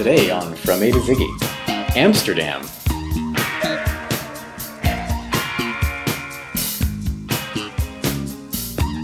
[0.00, 1.28] Today on From A to Ziggy,
[1.94, 2.62] Amsterdam.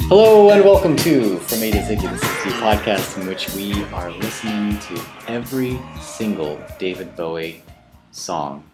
[0.09, 2.11] Hello and welcome to From A to Ziggy.
[2.11, 7.63] This is the podcast in which we are listening to every single David Bowie
[8.10, 8.65] song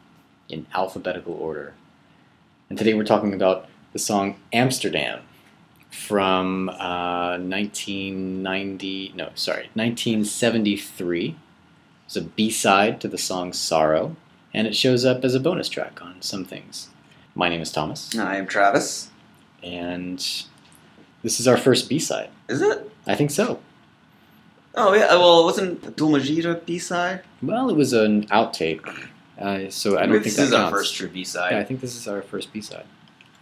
[0.49, 1.75] in alphabetical order.
[2.71, 5.23] And today we're talking about the song Amsterdam
[5.91, 11.35] from uh, 1990, no, sorry, 1973.
[12.13, 14.17] It's a B side to the song Sorrow,
[14.53, 16.91] and it shows up as a bonus track on some things.
[17.35, 19.09] My name is Thomas, I am Travis.
[19.63, 20.19] and
[21.23, 22.29] this is our first B side.
[22.51, 22.93] Is it?
[23.07, 23.61] I think so.
[24.75, 25.07] Oh yeah.
[25.15, 27.23] Well, it wasn't Dul Majid a B side?
[27.41, 28.87] Well, it was an outtake,
[29.41, 31.53] uh, so I don't think this is our first true B side.
[31.53, 32.85] Yeah, I think this is our first B side.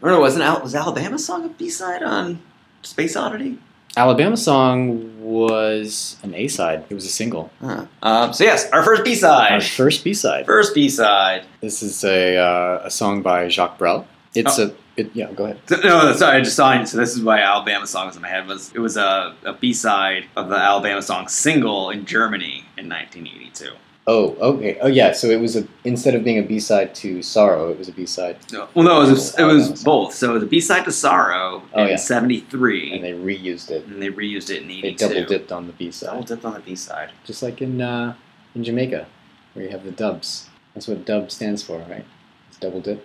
[0.01, 2.41] Or no, wasn't Al- was Alabama song a B side on
[2.83, 3.59] Space Oddity?
[3.97, 6.85] Alabama song was an A side.
[6.89, 7.51] It was a single.
[7.61, 7.87] Huh.
[8.03, 9.53] Um, so yes, our first B side.
[9.53, 10.47] Our first B side.
[10.47, 11.45] First B side.
[11.61, 14.07] This is a uh, a song by Jacques Brel.
[14.35, 15.33] It's a it, yeah.
[15.33, 15.61] Go ahead.
[15.83, 16.87] No, sorry, I just saw it.
[16.87, 18.47] So this is why Alabama song was in my head.
[18.47, 22.89] Was it was a, a B side of the Alabama song single in Germany in
[22.89, 23.73] 1982.
[24.13, 24.77] Oh, okay.
[24.81, 25.13] Oh, yeah.
[25.13, 27.93] So it was a instead of being a B side to Sorrow, it was a
[27.93, 30.15] B side, No, well, no, it was it was both.
[30.15, 31.97] So the B side to Sorrow Oh, in yeah.
[31.97, 33.87] '73, and they reused it.
[33.87, 34.81] and they reused it in '82.
[34.83, 36.07] They double dipped on the B side.
[36.11, 37.11] Double dipped on the B side.
[37.25, 38.15] just like in uh,
[38.57, 39.07] in Jamaica,
[39.55, 40.49] where you have the dubs.
[40.75, 42.05] That's what dub stands for, right?
[42.49, 42.99] It's double dip.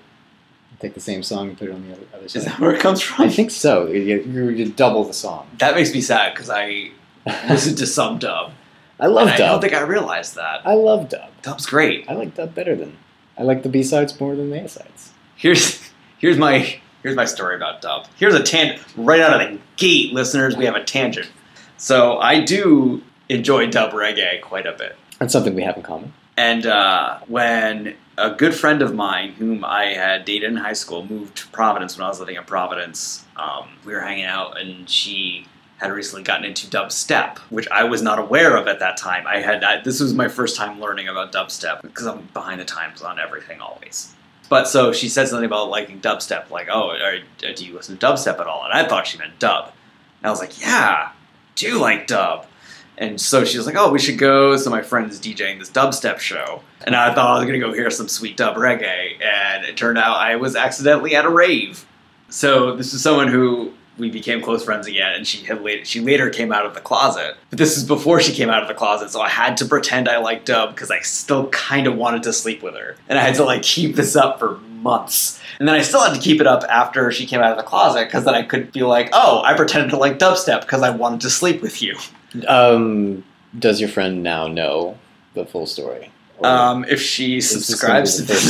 [0.71, 2.43] You take the same song and put it on the other, other Is side.
[2.45, 3.25] that where it comes from?
[3.25, 3.87] I think so.
[3.87, 5.47] You, you, you double the song.
[5.59, 6.91] that makes me sad because I
[7.49, 8.51] listened to some dub.
[8.99, 10.65] I love and I don't think I realized that.
[10.65, 11.29] I love dub.
[11.41, 12.09] Dub's great.
[12.09, 12.97] I like dub better than.
[13.37, 15.11] I like the B sides more than the A sides.
[15.35, 15.81] Here's
[16.17, 18.07] here's my here's my story about dub.
[18.17, 20.55] Here's a tangent right out of the gate, listeners.
[20.55, 21.29] We have a tangent.
[21.77, 24.95] So I do enjoy dub reggae quite a bit.
[25.19, 26.13] That's something we have in common.
[26.37, 31.05] And uh, when a good friend of mine, whom I had dated in high school,
[31.05, 34.89] moved to Providence when I was living in Providence, um, we were hanging out, and
[34.89, 35.45] she
[35.77, 39.27] had recently gotten into dubstep, which I was not aware of at that time.
[39.27, 42.65] I had I, this was my first time learning about dubstep because I'm behind the
[42.65, 44.13] times on everything always.
[44.47, 47.97] But so she said something about liking dubstep, like, "Oh, are, uh, do you listen
[47.97, 49.73] to dubstep at all?" And I thought she meant dub.
[50.19, 51.11] And I was like, "Yeah,
[51.55, 52.45] do like dub."
[52.97, 55.69] And so she was like, "Oh, we should go." So my friend is DJing this
[55.69, 59.65] dubstep show, and I thought I was gonna go hear some sweet dub reggae, and
[59.65, 61.85] it turned out I was accidentally at a rave.
[62.29, 66.01] So this is someone who we became close friends again, and she had later, she
[66.01, 67.35] later came out of the closet.
[67.49, 70.09] But this is before she came out of the closet, so I had to pretend
[70.09, 73.21] I liked dub because I still kind of wanted to sleep with her, and I
[73.21, 75.39] had to like keep this up for months.
[75.59, 77.63] And then I still had to keep it up after she came out of the
[77.63, 80.89] closet because then I could be like, "Oh, I pretended to like dubstep because I
[80.89, 81.97] wanted to sleep with you."
[82.47, 83.23] Um,
[83.57, 84.97] does your friend now know
[85.33, 86.11] the full story?
[86.43, 88.49] Um, if she subscribes to gonna be the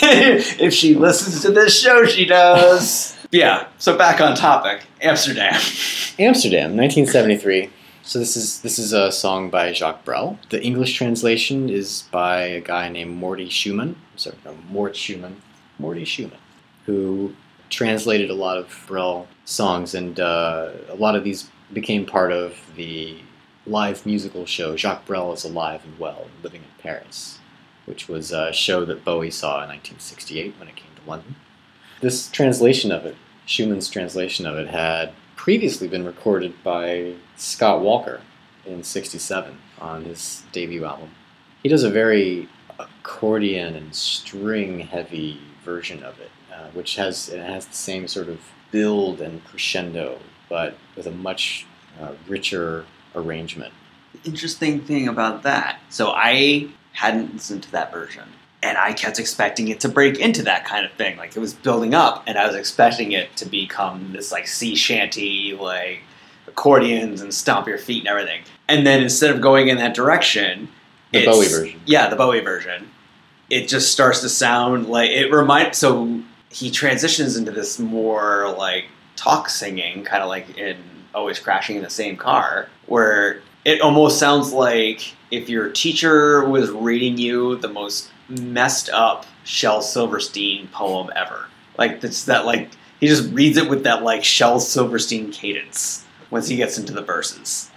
[0.00, 3.17] this, if she listens to this show, she does.
[3.30, 3.68] Yeah.
[3.78, 5.54] So back on topic, Amsterdam.
[6.18, 7.70] Amsterdam, 1973.
[8.02, 10.38] So this is this is a song by Jacques Brel.
[10.48, 13.96] The English translation is by a guy named Morty Shuman.
[14.16, 15.34] Sorry, no, Mort Shuman.
[15.78, 16.38] Morty Shuman,
[16.86, 17.34] who
[17.70, 22.58] translated a lot of Brel songs, and uh, a lot of these became part of
[22.76, 23.18] the
[23.66, 27.38] live musical show Jacques Brel is Alive and Well, Living in Paris,
[27.84, 31.36] which was a show that Bowie saw in 1968 when it came to London.
[32.00, 33.16] This translation of it,
[33.46, 38.20] Shuman's translation of it, had previously been recorded by Scott Walker
[38.64, 41.10] in 67 on his debut album.
[41.62, 42.48] He does a very
[42.78, 48.28] accordion and string heavy version of it, uh, which has it has the same sort
[48.28, 51.66] of build and crescendo, but with a much
[52.00, 52.84] uh, richer
[53.14, 53.72] arrangement.
[54.24, 55.80] Interesting thing about that.
[55.88, 58.28] So I hadn't listened to that version.
[58.62, 61.16] And I kept expecting it to break into that kind of thing.
[61.16, 64.74] Like it was building up, and I was expecting it to become this like sea
[64.74, 66.00] shanty, like
[66.48, 68.42] accordions and stomp your feet and everything.
[68.68, 70.68] And then instead of going in that direction,
[71.12, 71.80] The Bowie version.
[71.86, 72.90] Yeah, the Bowie version.
[73.48, 75.78] It just starts to sound like it reminds.
[75.78, 78.86] So he transitions into this more like
[79.16, 80.76] talk singing, kind of like in
[81.14, 86.70] Always Crashing in the Same Car, where it almost sounds like if your teacher was
[86.70, 91.46] reading you the most messed up Shel Silverstein poem ever.
[91.76, 92.70] Like it's that like
[93.00, 97.02] he just reads it with that like Shel Silverstein cadence once he gets into the
[97.02, 97.70] verses.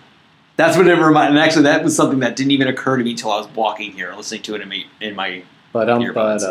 [0.57, 1.38] That's what it reminded.
[1.38, 3.94] And actually, that was something that didn't even occur to me till I was walking
[3.94, 5.44] here, listening to it in my in my.
[6.01, 6.42] Earbuds.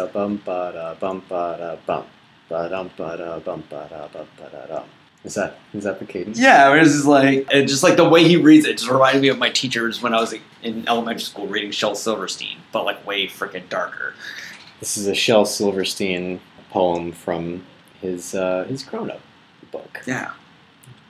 [5.22, 6.38] Is that is that the cadence?
[6.38, 9.20] Yeah, it was just like it just like the way he reads it just reminded
[9.20, 13.06] me of my teachers when I was in elementary school reading Shel Silverstein, but like
[13.06, 14.14] way freaking darker.
[14.78, 16.40] This is a Shel Silverstein
[16.70, 17.66] poem from
[18.00, 19.20] his uh, his grown up
[19.70, 20.00] book.
[20.06, 20.32] Yeah,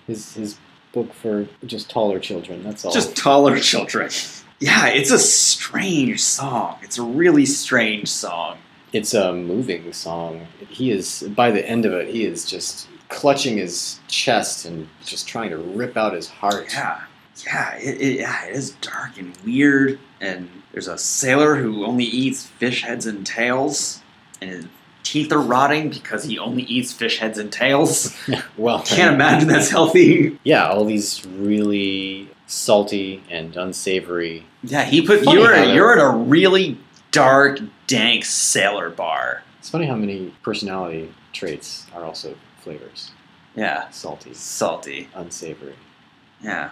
[0.09, 0.59] His his
[0.93, 2.65] book for just taller children.
[2.65, 2.93] That's all.
[2.93, 4.11] just taller children.
[4.59, 6.79] Yeah, it's a strange song.
[6.83, 8.59] It's a really strange song.
[8.93, 10.49] it's a moving song.
[10.69, 15.29] He is by the end of it, he is just clutching his chest and just
[15.29, 16.69] trying to rip out his heart.
[16.73, 17.03] Yeah,
[17.45, 19.99] yeah, it, it, yeah, it is dark and weird.
[20.23, 24.01] And there's a sailor who only eats fish heads and tails,
[24.41, 24.67] and his
[25.03, 28.17] teeth are rotting because he only eats fish heads and tails.
[28.57, 30.39] well, Can't imagine that's healthy.
[30.45, 34.45] yeah, all these really salty and unsavory.
[34.63, 36.79] Yeah, he put Funny you're they're- you're in a really
[37.11, 39.43] dark, dank sailor bar.
[39.59, 43.11] It's funny how many personality traits are also flavors:
[43.55, 45.09] Yeah, salty, salty.
[45.15, 45.75] unsavory,
[46.43, 46.71] Yeah.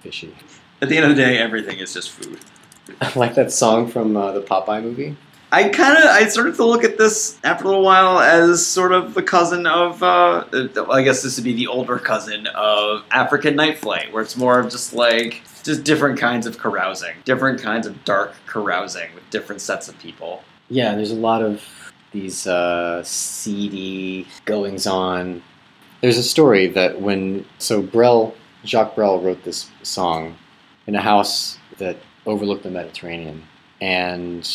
[0.00, 0.34] fishy.
[0.80, 2.40] At the end of the day, everything is just food.
[3.16, 5.16] like that song from uh, the Popeye movie.
[5.52, 8.90] I kind of I started to look at this after a little while as sort
[8.92, 13.04] of the cousin of uh, uh, I guess this would be the older cousin of
[13.10, 17.60] African Night Flight, where it's more of just like just different kinds of carousing, different
[17.60, 20.42] kinds of dark carousing with different sets of people.
[20.70, 21.62] Yeah, there's a lot of
[22.12, 25.42] these uh, seedy goings on.
[26.00, 30.36] There's a story that when so Brel Jacques Brel wrote this song
[30.86, 33.42] in a house that overlooked the Mediterranean,
[33.80, 34.48] and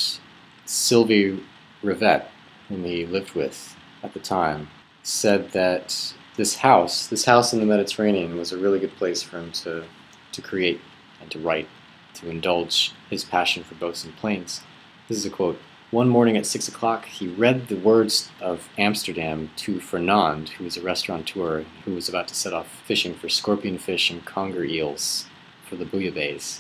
[0.66, 1.44] Sylvie
[1.84, 2.26] Rivet,
[2.70, 4.70] whom he lived with at the time,
[5.04, 9.40] said that this house, this house in the Mediterranean, was a really good place for
[9.40, 9.84] him to
[10.32, 10.80] to create
[11.22, 11.68] and to write,
[12.14, 14.62] to indulge his passion for boats and planes.
[15.08, 15.60] This is a quote.
[15.90, 20.76] One morning at six o'clock, he read the words of Amsterdam to Fernand, who was
[20.76, 25.28] a restaurateur who was about to set off fishing for scorpionfish and conger eels
[25.64, 26.60] for the bouillabaisse.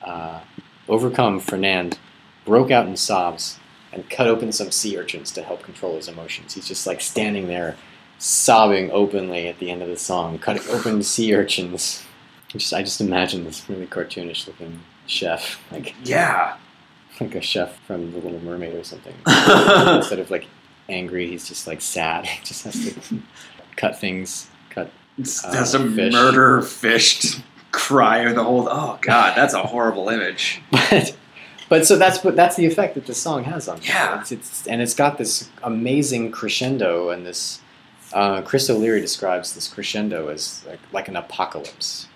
[0.00, 0.40] Uh,
[0.88, 1.98] overcome, Fernand
[2.44, 3.58] broke out in sobs
[3.92, 6.54] and cut open some sea urchins to help control his emotions.
[6.54, 7.76] He's just like standing there,
[8.18, 12.04] sobbing openly at the end of the song, cutting open sea urchins.
[12.46, 16.56] Just, I just imagine this really cartoonish looking chef, like Yeah.
[17.20, 19.14] Like a chef from The Little Mermaid or something.
[19.26, 20.46] Instead of like
[20.88, 22.26] angry, he's just like sad.
[22.38, 23.18] He just has to
[23.76, 24.48] cut things.
[24.70, 24.90] Cut.
[25.16, 26.12] That's a fish.
[26.12, 27.38] murder fish
[27.72, 28.68] cry of the whole.
[28.68, 30.62] Oh God, that's a horrible image.
[30.90, 31.16] But
[31.68, 33.80] but so that's what that's the effect that this song has on.
[33.82, 34.20] Yeah.
[34.20, 37.60] It's, it's and it's got this amazing crescendo and this.
[38.14, 42.08] Uh, Chris O'Leary describes this crescendo as like, like an apocalypse.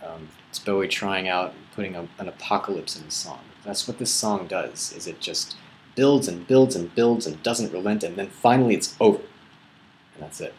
[0.00, 3.40] Um, it's Bowie trying out putting a, an apocalypse in the song.
[3.64, 4.92] That's what this song does.
[4.92, 5.56] Is it just
[5.94, 10.40] builds and builds and builds and doesn't relent, and then finally it's over, and that's
[10.40, 10.54] it.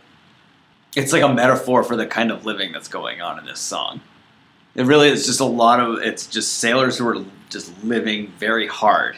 [0.96, 4.02] It's like a metaphor for the kind of living that's going on in this song.
[4.76, 6.02] It really is just a lot of.
[6.02, 9.18] It's just sailors who are just living very hard,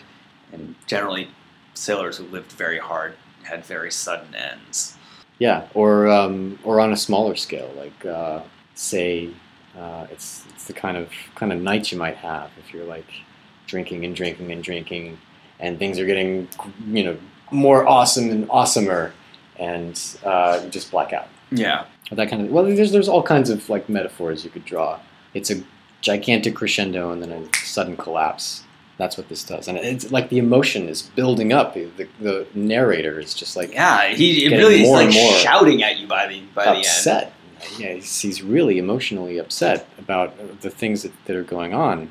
[0.51, 1.29] and generally,
[1.73, 4.97] sailors who lived very hard had very sudden ends.
[5.37, 8.41] Yeah, or um, or on a smaller scale, like uh,
[8.73, 9.29] say,
[9.77, 13.07] uh, it's it's the kind of kind of night you might have if you're like
[13.67, 15.17] drinking and drinking and drinking,
[15.59, 16.47] and things are getting
[16.87, 17.17] you know
[17.51, 19.11] more awesome and awesomer,
[19.57, 21.27] and uh, just black out.
[21.51, 24.99] Yeah, That kind of well, there's there's all kinds of like metaphors you could draw.
[25.33, 25.63] It's a
[26.01, 28.63] gigantic crescendo and then a sudden collapse.
[28.97, 31.73] That's what this does, and it's like the emotion is building up.
[31.73, 34.07] The, the, narrator is just like yeah.
[34.07, 36.79] He really is like shouting at you by the by the end.
[36.79, 37.33] upset.
[37.77, 42.09] Yeah, he's, he's really emotionally upset about the things that, that are going on,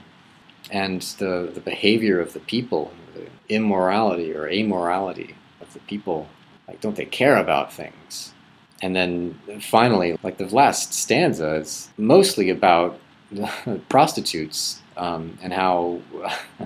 [0.70, 6.28] and the the behavior of the people, the immorality or amorality of the people.
[6.66, 8.32] Like, don't they care about things?
[8.80, 12.98] And then finally, like the last stanza is mostly about
[13.88, 16.00] prostitutes um, and how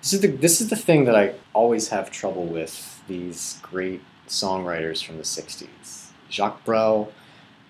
[0.00, 4.02] this is the this is the thing that I always have trouble with these great
[4.28, 6.08] songwriters from the '60s.
[6.30, 7.12] Jacques Brel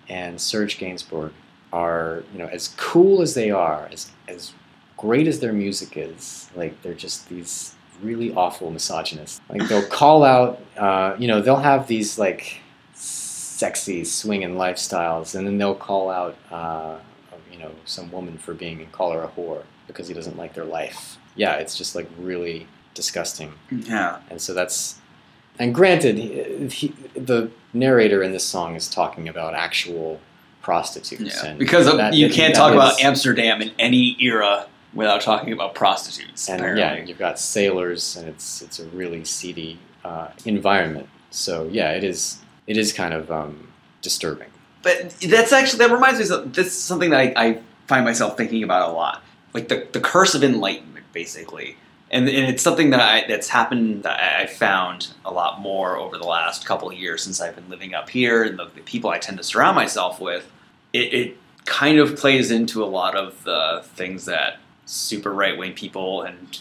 [0.09, 1.31] and Serge Gainsbourg
[1.71, 4.53] are, you know, as cool as they are, as as
[4.97, 9.39] great as their music is, like they're just these really awful misogynists.
[9.49, 12.61] Like they'll call out, uh, you know, they'll have these like
[12.93, 16.97] sexy swinging lifestyles, and then they'll call out, uh,
[17.51, 20.53] you know, some woman for being and call her a whore because he doesn't like
[20.53, 21.17] their life.
[21.35, 23.53] Yeah, it's just like really disgusting.
[23.71, 24.95] Yeah, And so that's,
[25.59, 30.19] and granted, he, he, the narrator in this song is talking about actual
[30.61, 31.41] prostitutes.
[31.43, 31.49] yeah.
[31.51, 36.49] And Because that- you can't talk about Amsterdam in any era without talking about prostitutes.
[36.49, 36.81] And apparently.
[36.81, 41.09] yeah, you've got sailors, and it's it's a really seedy uh, environment.
[41.29, 43.67] So yeah, it is it is kind of um,
[44.01, 44.49] disturbing.
[44.83, 48.05] but that's actually that reminds me of something- this is something that I, I find
[48.05, 51.77] myself thinking about a lot like the, the curse of enlightenment basically
[52.11, 55.97] and, and it's something that I, that's happened that I I found a lot more
[55.97, 58.81] over the last couple of years since I've been living up here and the, the
[58.81, 60.49] people I tend to surround myself with
[60.93, 65.73] it, it kind of plays into a lot of the things that super right wing
[65.73, 66.59] people and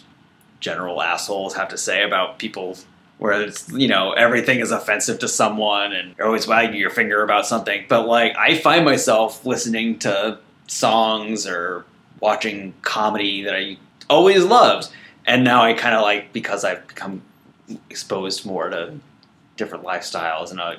[0.60, 2.76] general assholes have to say about people
[3.18, 7.22] where it's you know everything is offensive to someone and you're always wagging your finger
[7.22, 7.84] about something.
[7.88, 11.84] But like i find myself listening to songs or
[12.20, 13.78] watching comedy that i
[14.10, 14.90] always loved.
[15.24, 17.22] And now i kind of like because i've become
[17.90, 18.98] exposed more to
[19.56, 20.76] different lifestyles and i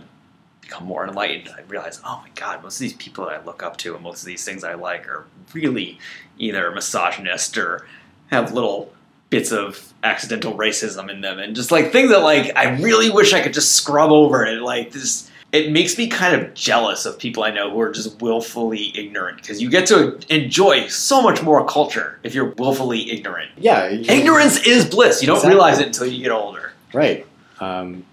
[0.68, 3.64] become more enlightened i realize oh my god most of these people that i look
[3.64, 5.98] up to and most of these things i like are really
[6.38, 7.88] either misogynist or
[8.30, 8.92] have little
[9.30, 13.34] bits of accidental racism in them and just like things that like I really wish
[13.34, 17.18] I could just scrub over and like this it makes me kind of jealous of
[17.20, 21.42] people I know who are just willfully ignorant because you get to enjoy so much
[21.44, 23.52] more culture if you're willfully ignorant.
[23.58, 25.22] Yeah, Ignorance is bliss.
[25.22, 25.56] You don't Exactly.
[25.56, 26.72] realize it until you get older.
[26.94, 27.26] Right.
[27.60, 28.06] Um,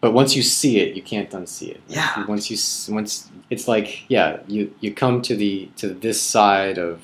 [0.00, 1.80] but once you see it, you can't unsee it.
[1.88, 2.26] Yeah.
[2.26, 2.56] Once you
[2.94, 7.00] once it's like yeah, you you come to the to this side of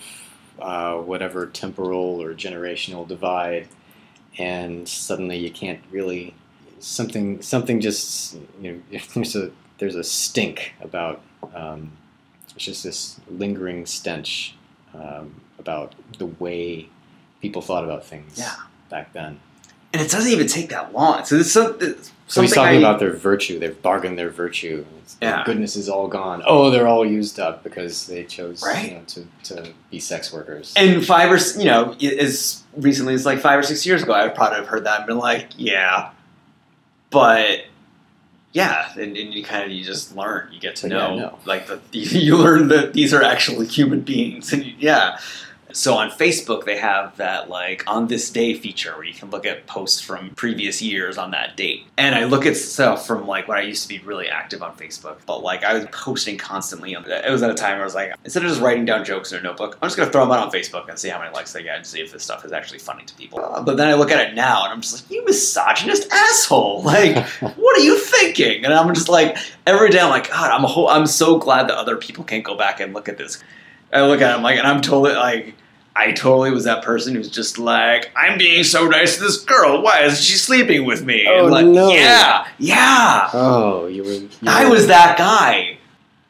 [0.61, 3.69] uh, whatever temporal or generational divide,
[4.38, 6.35] and suddenly you can't really
[6.79, 11.21] something something just you know there's a there's a stink about
[11.55, 11.93] um,
[12.55, 14.55] it's just this lingering stench
[14.95, 16.88] um, about the way
[17.43, 18.55] people thought about things Yeah.
[18.88, 19.41] back then.
[19.97, 21.25] And it doesn't even take that long.
[21.25, 23.59] So this is So he's talking I- about their virtue.
[23.59, 24.85] They've bargained their virtue.
[24.99, 26.43] It's- their goodness is all gone.
[26.47, 28.91] Oh, they're all used up because they chose Right.
[28.91, 30.75] you know, to, to be sex workers.
[30.76, 34.25] And five or you know, as recently as like five or six years ago, I
[34.25, 36.11] would probably have heard that and been like, yeah,
[37.11, 37.61] but
[38.53, 41.17] yeah, and, and you kind of you just learn, you get to But yeah, know,
[41.17, 41.38] no.
[41.47, 45.19] like the, you learn that these are actually human beings, and you, yeah.
[45.76, 49.45] So on Facebook, they have that like on this day feature where you can look
[49.45, 51.85] at posts from previous years on that date.
[51.99, 54.75] And I look at stuff from like when I used to be really active on
[54.78, 56.97] Facebook, but like I was posting constantly.
[56.97, 59.04] On, it was at a time where I was like, instead of just writing down
[59.04, 61.18] jokes in a notebook, I'm just gonna throw them out on Facebook and see how
[61.18, 63.45] many likes they get and see if this stuff is actually funny to people.
[63.45, 66.85] Uh, but then I look at it now and I'm just like, you misogynist asshole!
[66.97, 68.64] Like, what are you thinking?
[68.64, 71.68] And I'm just like, every day I'm like, God, I'm a whole, I'm so glad
[71.68, 73.42] that other people can't go back and look at this.
[73.92, 75.54] I look at it, I'm like, and I'm totally like,
[75.97, 79.83] I totally was that person who's just like, I'm being so nice to this girl.
[79.83, 81.26] Why isn't she sleeping with me?
[81.26, 81.91] Oh, like, no.
[81.91, 83.31] Yeah, yeah.
[83.33, 84.11] oh, you were.
[84.11, 85.79] You I were- was that guy.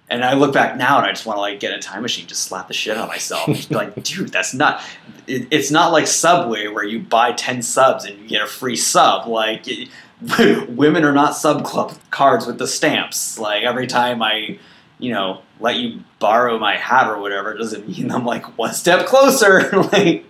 [0.08, 2.02] And I look back now and I just want to like get in a time
[2.02, 3.44] machine, just slap the shit out of myself.
[3.46, 4.80] Just be like, dude, that's not.
[5.26, 8.76] It, it's not like Subway where you buy ten subs and you get a free
[8.76, 9.26] sub.
[9.26, 9.88] Like, it,
[10.68, 13.36] women are not sub club cards with the stamps.
[13.36, 14.60] Like every time I,
[14.98, 19.06] you know, let you borrow my hat or whatever, doesn't mean I'm like one step
[19.06, 19.70] closer.
[19.92, 20.24] like,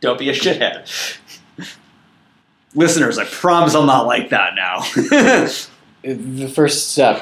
[0.00, 1.18] don't be a shithead.
[2.74, 4.82] Listeners, I promise I'm not like that now.
[6.02, 7.20] The first step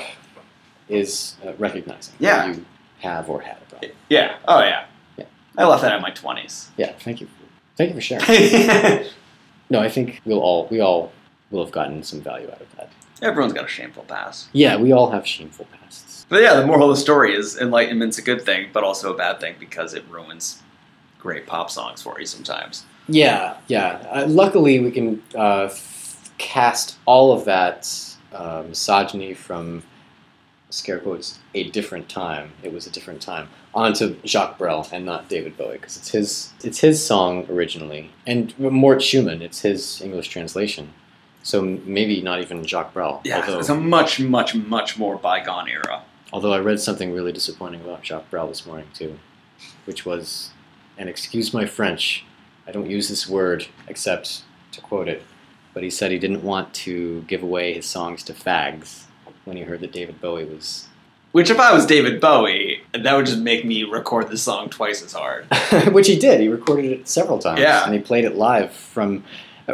[0.86, 2.46] is uh, recognizing Yeah.
[2.48, 2.66] that you
[3.00, 3.92] have or had a problem.
[4.10, 4.36] Yeah.
[4.46, 4.84] Oh yeah.
[5.16, 5.24] Yeah.
[5.56, 6.68] I left that in my twenties.
[6.76, 6.92] Yeah.
[7.00, 7.28] Thank you.
[7.76, 9.06] Thank you for sharing.
[9.70, 11.10] No, I think we'll all we all
[11.56, 12.90] will have gotten some value out of that.
[13.22, 14.48] Everyone's got a shameful past.
[14.52, 16.26] Yeah, we all have shameful pasts.
[16.28, 19.16] But yeah, the moral of the story is enlightenment's a good thing, but also a
[19.16, 20.62] bad thing because it ruins
[21.18, 22.84] great pop songs for you sometimes.
[23.08, 24.06] Yeah, yeah.
[24.10, 27.88] Uh, luckily, we can uh, f- cast all of that
[28.32, 29.82] uh, misogyny from
[30.68, 32.52] scare quotes a different time.
[32.62, 36.52] It was a different time onto Jacques Brel and not David Bowie because it's his
[36.64, 39.40] it's his song originally and Mort Shuman.
[39.42, 40.92] It's his English translation.
[41.46, 43.20] So maybe not even Jacques Brel.
[43.22, 46.02] Yeah, although, it's a much, much, much more bygone era.
[46.32, 49.16] although I read something really disappointing about Jacques Brel this morning too,
[49.84, 50.50] which was,
[50.98, 52.24] and excuse my French,
[52.66, 55.22] I don't use this word except to quote it,
[55.72, 59.04] but he said he didn't want to give away his songs to fags
[59.44, 60.88] when he heard that David Bowie was,
[61.30, 65.00] Which, if I was David Bowie, that would just make me record the song twice
[65.00, 65.44] as hard.
[65.92, 66.40] which he did.
[66.40, 67.84] He recorded it several times, Yeah.
[67.84, 69.22] and he played it live from.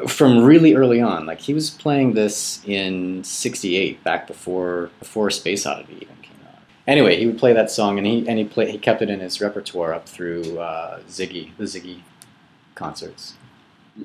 [0.08, 5.66] From really early on, like he was playing this in '68, back before before Space
[5.66, 6.60] Oddity even came out.
[6.86, 9.20] Anyway, he would play that song, and he and he play he kept it in
[9.20, 12.00] his repertoire up through uh, Ziggy, the Ziggy
[12.74, 13.34] concerts.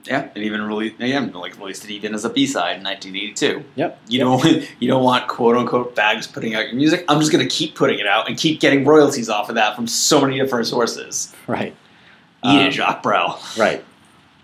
[0.03, 3.63] Yeah, and even released, yeah, like released it even as a B side in 1982.
[3.75, 4.01] Yep.
[4.09, 7.05] You don't, you don't want quote unquote bags putting out your music.
[7.07, 9.87] I'm just gonna keep putting it out and keep getting royalties off of that from
[9.87, 11.33] so many different sources.
[11.47, 11.73] Right.
[12.43, 13.39] Eat Um, it, Jacques Brel.
[13.57, 13.85] Right.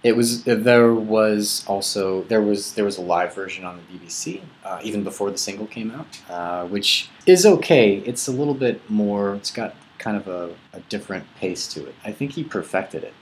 [0.03, 4.41] It was there was also there was there was a live version on the BBC
[4.65, 7.97] uh, even before the single came out, uh, which is okay.
[7.99, 9.35] It's a little bit more.
[9.35, 11.95] It's got kind of a, a different pace to it.
[12.03, 13.13] I think he perfected it.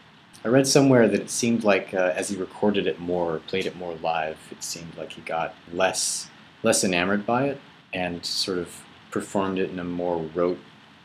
[0.44, 3.76] I read somewhere that it seemed like uh, as he recorded it more, played it
[3.76, 6.30] more live, it seemed like he got less
[6.64, 7.60] less enamored by it
[7.94, 10.60] and sort of performed it in a more rote,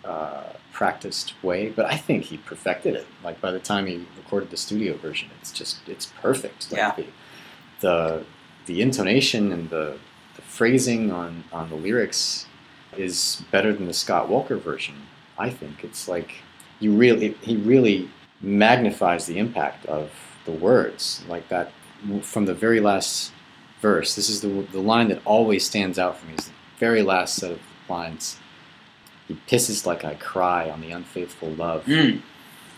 [0.04, 0.44] uh,
[0.76, 1.70] practiced way.
[1.70, 3.06] But I think he perfected it.
[3.24, 6.70] Like by the time he recorded the studio version, it's just it's perfect.
[6.70, 6.94] Like Yeah.
[6.96, 7.06] The,
[7.80, 8.24] the
[8.66, 9.96] the intonation and the,
[10.34, 12.46] the phrasing on, on the lyrics
[12.96, 14.96] is better than the Scott Walker version.
[15.38, 16.42] I think it's like
[16.78, 18.10] you really he really
[18.42, 20.10] magnifies the impact of
[20.44, 21.72] the words like that
[22.20, 23.32] from the very last
[23.80, 24.14] verse.
[24.14, 26.34] This is the the line that always stands out for me.
[26.34, 28.38] Is the very last set of lines.
[29.28, 31.84] He pisses like I cry on the unfaithful love.
[31.84, 32.22] Mm.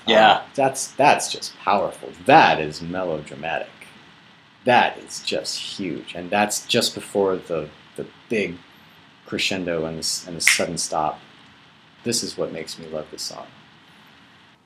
[0.06, 0.30] Yeah.
[0.30, 2.10] Uh, that's that's just powerful.
[2.24, 3.68] That is melodramatic.
[4.64, 8.56] That is just huge, and that's just before the the big
[9.26, 11.20] crescendo and the, and the sudden stop.
[12.04, 13.46] This is what makes me love this song.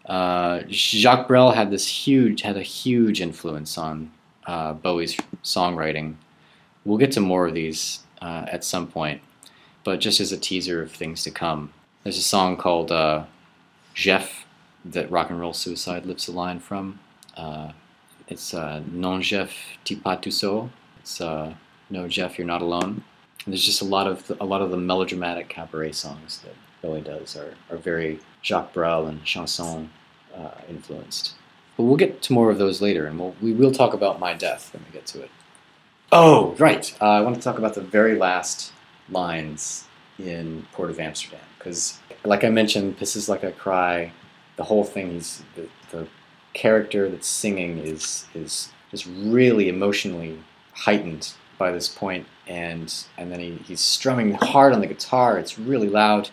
[0.07, 4.11] Uh, Jacques Brel had this huge had a huge influence on
[4.47, 6.15] uh, Bowie's songwriting.
[6.85, 9.21] We'll get to more of these uh, at some point,
[9.85, 11.73] but just as a teaser of things to come,
[12.03, 13.25] there's a song called uh,
[13.95, 14.47] Jeff
[14.85, 16.99] that Rock and Roll Suicide lifts a line from.
[17.37, 17.73] Uh,
[18.29, 19.53] it's uh, Non Jeff
[19.85, 20.71] t'es pas tout seul.
[21.01, 21.55] It's uh,
[21.91, 23.05] No Jeff, you're not alone.
[23.45, 27.01] And there's just a lot of a lot of the melodramatic cabaret songs that Bowie
[27.01, 29.91] does are, are very Jacques Brel and chanson
[30.35, 31.35] uh, influenced.
[31.77, 34.35] But we'll get to more of those later, and we'll, we will talk about My
[34.35, 35.31] Death when we get to it.
[36.11, 36.95] Oh, right.
[37.01, 38.73] Uh, I want to talk about the very last
[39.13, 39.87] lines
[40.19, 44.13] in Port of Amsterdam because, like I mentioned, this is like a cry.
[44.57, 46.07] The whole thing is the, the
[46.55, 50.39] character that's singing is is just really emotionally
[50.75, 55.39] heightened by this point, and and then he, he's strumming hard on the guitar.
[55.39, 56.31] It's really loud,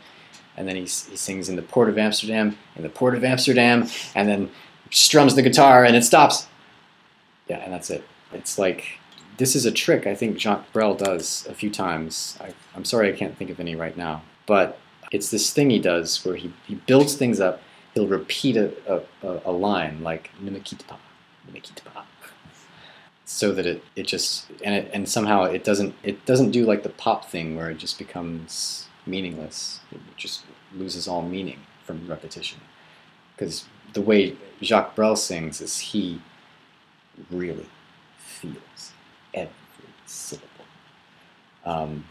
[0.57, 3.87] and then he, he sings in the Port of Amsterdam, in the Port of Amsterdam,
[4.15, 4.51] and then
[4.91, 6.47] strums the guitar, and it stops.
[7.47, 8.03] Yeah, and that's it.
[8.33, 8.99] It's like
[9.39, 12.37] this is a trick I think Jacques Brel does a few times.
[12.39, 14.77] I, I'm sorry I can't think of any right now, but
[15.11, 17.61] it's this thing he does where he, he builds things up.
[17.93, 20.99] He'll repeat a, a, a- a line like "Ne me quitte pas,
[21.47, 22.03] ne me quitte pas,"
[23.25, 26.83] so that it, it just and it and somehow it doesn't it doesn't do like
[26.83, 29.79] the pop thing where it just becomes meaningless.
[29.91, 30.43] It just
[30.75, 32.59] loses all meaning from repetition.
[33.35, 36.21] Because the way Jacques Brel sings is he
[37.31, 37.65] really
[38.17, 38.91] feels
[39.33, 39.53] every
[40.05, 40.47] syllable.
[41.65, 42.05] Um,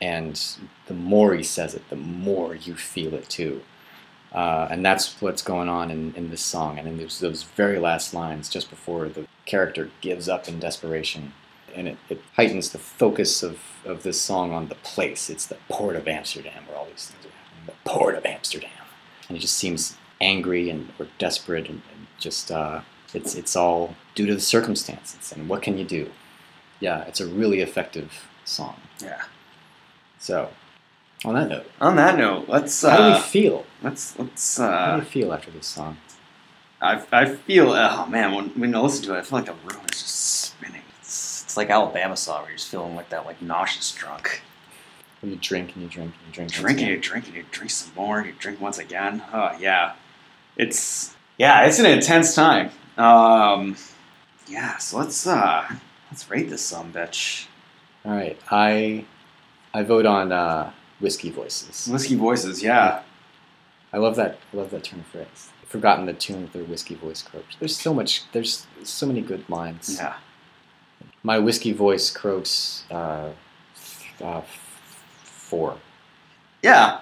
[0.00, 0.40] and
[0.86, 3.62] the more he says it, the more you feel it too.
[4.32, 6.78] Uh, and that's what's going on in, in this song.
[6.78, 11.32] And in those, those very last lines, just before the character gives up in desperation.
[11.74, 15.30] And it, it heightens the focus of, of this song on the place.
[15.30, 17.66] It's the port of Amsterdam where all these things are happening.
[17.66, 18.70] The port of Amsterdam.
[19.28, 22.80] And it just seems angry and or desperate and, and just uh,
[23.14, 26.10] it's it's all due to the circumstances and what can you do?
[26.80, 28.80] Yeah, it's a really effective song.
[29.00, 29.22] Yeah.
[30.18, 30.50] So,
[31.24, 33.64] on that note, On that note, let's how do we uh, feel?
[33.80, 35.98] let's let's Uh, How uh, do you feel after this song?
[36.82, 39.52] I, I feel oh man when when I listen to it I feel like the
[39.72, 40.82] room is just spinning.
[41.00, 44.42] It's, it's like Alabama song where you're just feeling like that like nauseous drunk.
[45.22, 46.52] You drink and you drink and you drink.
[46.52, 48.18] Drink and you drink and you drink some more.
[48.18, 49.22] And you drink once again.
[49.32, 49.94] Oh yeah,
[50.56, 52.70] it's yeah it's an intense time.
[52.96, 53.76] Um,
[54.48, 55.66] yeah, so let's uh
[56.10, 57.46] let's rate this some bitch.
[58.04, 59.04] All right, I
[59.74, 61.88] I vote on uh, whiskey voices.
[61.88, 63.02] Whiskey voices, yeah.
[63.92, 64.38] I love that.
[64.52, 65.50] I love that turn of phrase.
[65.62, 67.56] I've forgotten the tune of their whiskey voice croaks.
[67.58, 68.30] There's so much.
[68.32, 69.96] There's so many good lines.
[69.98, 70.16] Yeah.
[71.22, 72.84] My whiskey voice croaks.
[72.90, 73.30] Uh,
[74.22, 74.42] uh,
[75.22, 75.76] four.
[76.62, 77.00] Yeah.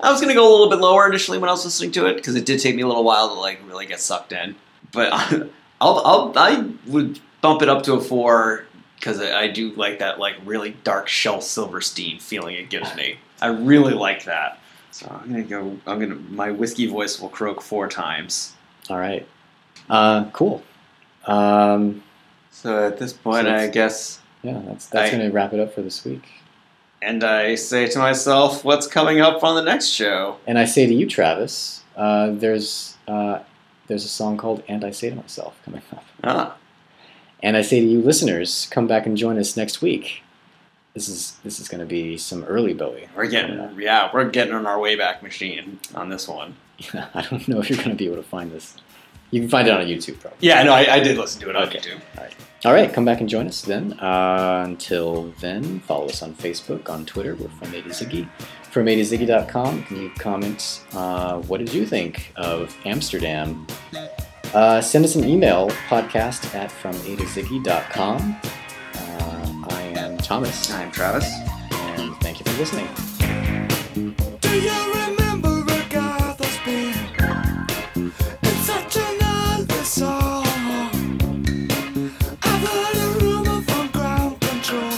[0.00, 2.16] I was gonna go a little bit lower initially when I was listening to it
[2.16, 4.56] because it did take me a little while to like really get sucked in.
[4.92, 5.50] But
[5.82, 8.64] I'll, I'll I would bump it up to a four
[8.98, 13.18] because I, I do like that like really dark Shel Silverstein feeling it gives me.
[13.40, 14.58] I really like that.
[14.92, 15.78] So I'm gonna go.
[15.86, 18.52] I'm gonna my whiskey voice will croak four times.
[18.90, 19.26] All right.
[19.90, 20.62] Uh, cool.
[21.26, 22.02] Um,
[22.50, 25.60] So at this point, So I guess, yeah, that's that's I- going to wrap it
[25.60, 26.22] up for this week.
[27.00, 30.36] and I say to myself, what's coming up on the next show?
[30.46, 33.40] And I say to you, Travis, uh, there's uh,
[33.92, 36.04] there's a song called "And I Say to Myself" coming up.
[36.24, 36.56] Ah,
[37.42, 40.22] And I say to you, listeners, come back and join us next week.
[40.94, 43.08] This is this is going to be some early Bowie.
[43.16, 46.56] we're getting, yeah, we're getting on our way back machine on this one.
[46.94, 48.76] I don't know if you're going to be able to find this
[49.30, 50.38] You can find it on YouTube, probably.
[50.40, 51.78] Yeah, no, I, I did listen to it on Okay.
[51.78, 52.00] YouTube.
[52.64, 53.94] All right, come back and join us then.
[53.94, 57.34] Uh, until then, follow us on Facebook, on Twitter.
[57.34, 58.28] We're from to Ziggy.
[58.72, 60.82] From A to Ziggy.com, you can leave comments.
[60.94, 63.66] Uh, what did you think of Amsterdam?
[64.54, 68.36] Uh, send us an email, podcast at from A to Ziggy.com.
[68.94, 71.30] Uh, I am Thomas, I'm Travis.
[71.70, 72.88] and thank you for listening.
[74.40, 76.94] Do you remember Agatha's Spin?
[78.42, 80.46] It's such an ugly song.
[82.42, 84.92] I've heard a rumor from ground control.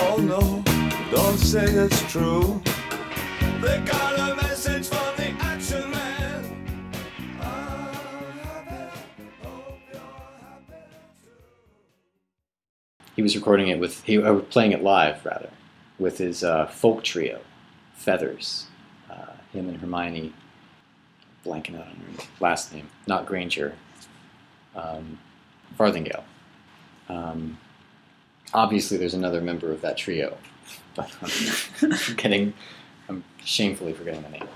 [0.00, 0.64] Oh no,
[1.12, 2.60] don't say it's true.
[13.18, 15.50] He was recording it with, he, or playing it live, rather,
[15.98, 17.40] with his uh, folk trio,
[17.96, 18.68] Feathers.
[19.10, 20.32] Uh, him and Hermione,
[21.44, 23.74] blanking out on her last name, not Granger,
[24.76, 25.18] um,
[25.76, 26.22] Farthingale.
[27.08, 27.58] Um,
[28.54, 30.38] obviously, there's another member of that trio,
[30.94, 32.54] but I'm getting,
[33.08, 34.48] I'm shamefully forgetting the name.